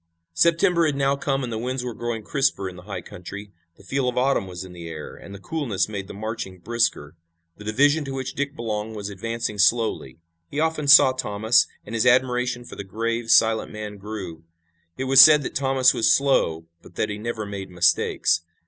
September 0.33 0.87
had 0.87 0.95
now 0.95 1.15
come 1.15 1.43
and 1.43 1.53
the 1.53 1.59
winds 1.59 1.83
were 1.83 1.93
growing 1.93 2.23
crisper 2.23 2.67
in 2.67 2.75
the 2.75 2.81
high 2.89 3.01
country. 3.03 3.51
The 3.77 3.83
feel 3.83 4.09
of 4.09 4.17
autumn 4.17 4.47
was 4.47 4.63
in 4.63 4.73
the 4.73 4.87
air, 4.87 5.15
and 5.15 5.31
the 5.31 5.37
coolness 5.37 5.87
made 5.87 6.07
the 6.07 6.15
marching 6.15 6.57
brisker. 6.57 7.15
The 7.57 7.65
division 7.65 8.03
to 8.05 8.13
which 8.15 8.33
Dick 8.33 8.55
belonged 8.55 8.95
was 8.95 9.11
advancing 9.11 9.59
slowly. 9.59 10.17
He 10.49 10.59
often 10.59 10.87
saw 10.87 11.11
Thomas, 11.11 11.67
and 11.85 11.93
his 11.93 12.07
admiration 12.07 12.65
for 12.65 12.75
the 12.75 12.83
grave, 12.83 13.29
silent 13.29 13.71
man 13.71 13.97
grew. 13.97 14.43
It 14.97 15.03
was 15.03 15.21
said 15.21 15.43
that 15.43 15.53
Thomas 15.53 15.93
was 15.93 16.11
slow, 16.11 16.65
but 16.81 16.95
that 16.95 17.09
he 17.09 17.19
never 17.19 17.45
made 17.45 17.69
mistakes. 17.69 18.41